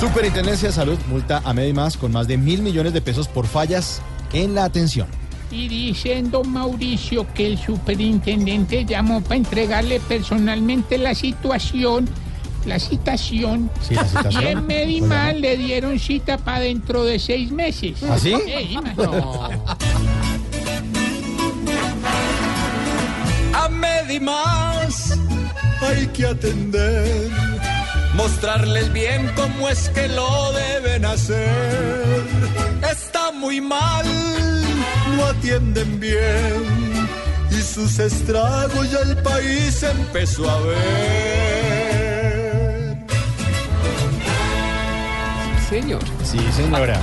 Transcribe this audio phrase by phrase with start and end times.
[0.00, 4.00] Superintendencia de Salud multa a Medimas con más de mil millones de pesos por fallas
[4.32, 5.06] en la atención.
[5.50, 12.08] Y dicen don Mauricio que el superintendente llamó para entregarle personalmente la situación,
[12.64, 13.70] la citación.
[13.86, 14.46] Sí, la Y citación.
[14.46, 17.98] en Medimar le dieron cita para dentro de seis meses.
[18.08, 18.34] ¿Ah, sí?
[18.46, 19.50] Sí, no.
[23.52, 25.18] A Medimas
[25.82, 27.30] hay que atender,
[28.22, 32.22] mostrarles bien cómo es que lo deben hacer.
[32.90, 34.04] Está muy mal,
[35.16, 37.08] no atienden bien
[37.50, 40.80] y sus estragos ya el país empezó a ver.
[45.70, 46.02] Señor.
[46.22, 47.00] Sí, señora.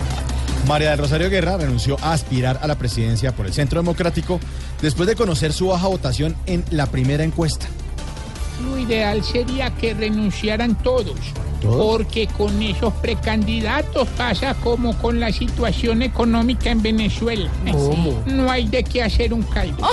[0.67, 4.39] María del Rosario Guerra renunció a aspirar a la presidencia por el Centro Democrático
[4.81, 7.67] después de conocer su baja votación en la primera encuesta.
[8.63, 11.15] Lo ideal sería que renunciaran todos.
[11.61, 11.75] ¿Todos?
[11.77, 17.49] Porque con esos precandidatos pasa como con la situación económica en Venezuela.
[18.25, 19.87] No hay de qué hacer un caldo.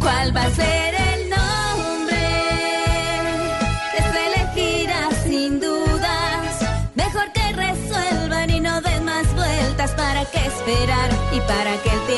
[0.00, 2.16] ¿Cuál va a ser el nombre?
[3.92, 6.60] Que se elegirá sin dudas.
[6.94, 9.90] Mejor que resuelvan y no den más vueltas.
[9.92, 12.15] ¿Para qué esperar y para qué el tiempo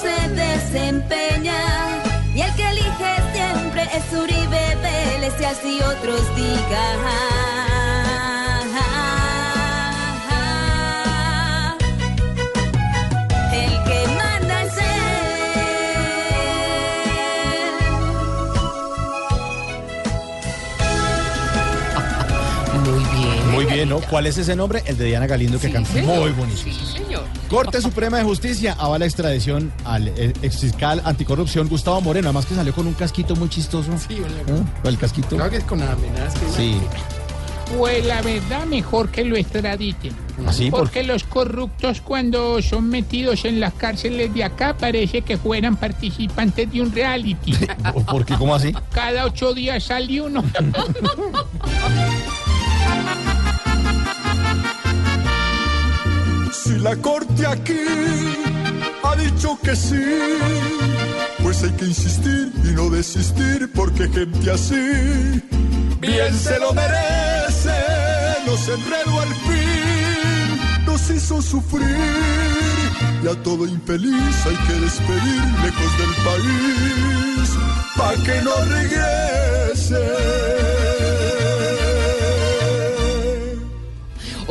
[0.00, 1.60] se desempeña.
[2.34, 7.19] Y el que elige siempre es Uribe Vélez y así otros digan.
[22.84, 23.50] Muy bien.
[23.50, 24.00] Muy bien, ¿no?
[24.00, 24.82] ¿Cuál es ese nombre?
[24.86, 26.58] El de Diana Galindo que canta muy bonito.
[26.62, 27.24] Sí, señor.
[27.48, 30.08] Corte Suprema de Justicia avala extradición al
[30.42, 33.90] exfiscal anticorrupción Gustavo Moreno, además que salió con un casquito muy chistoso.
[34.08, 34.62] Sí, ¿Eh?
[34.84, 35.36] ¿El casquito?
[35.36, 36.40] Creo que es con amenazas.
[36.56, 36.78] Sí.
[37.76, 40.12] Pues la verdad, mejor que lo extraditen.
[40.44, 40.70] ¿Así?
[40.72, 45.76] ¿Por Porque los corruptos cuando son metidos en las cárceles de acá parece que fueran
[45.76, 47.54] participantes de un reality.
[47.92, 48.34] ¿Por- ¿Por qué?
[48.36, 48.74] ¿Cómo así?
[48.92, 50.42] Cada ocho días sale uno.
[56.70, 57.84] Si la corte aquí
[59.02, 60.04] ha dicho que sí,
[61.42, 65.42] pues hay que insistir y no desistir, porque gente así
[66.00, 67.74] bien se lo merece.
[68.46, 71.96] Nos enredó al fin, nos hizo sufrir
[73.24, 77.50] y a todo infeliz hay que despedir lejos del país,
[77.96, 78.54] pa' que no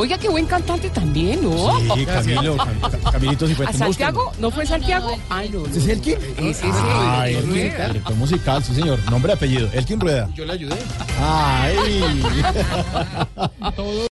[0.01, 1.77] Oiga, qué buen cantante también, ¿no?
[1.93, 3.77] Sí, Camilo, Cam- Cam- Camilito ¿A Cifuentes.
[3.77, 4.31] Santiago?
[4.39, 5.17] ¿No fue Santiago?
[5.29, 5.59] Ay, no.
[5.59, 5.65] no.
[5.65, 6.15] ¿Ese es Elkin?
[6.37, 7.87] Ese es Ah, el Elkin, Rueda.
[7.89, 8.97] director musical, sí señor.
[9.11, 10.29] Nombre y apellido, Elkin Rueda.
[10.33, 10.77] Yo le ayudé.
[11.21, 11.75] Ay.
[13.75, 14.05] Todo